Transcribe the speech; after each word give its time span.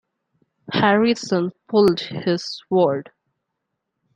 Harrison 0.73 1.51
pulled 1.69 1.99
his 1.99 2.59
sword. 2.67 3.11